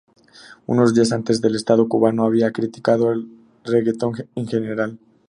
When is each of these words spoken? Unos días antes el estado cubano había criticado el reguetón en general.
Unos 0.65 0.95
días 0.95 1.11
antes 1.11 1.43
el 1.43 1.53
estado 1.55 1.87
cubano 1.87 2.25
había 2.25 2.49
criticado 2.51 3.11
el 3.11 3.29
reguetón 3.65 4.13
en 4.33 4.47
general. 4.47 4.99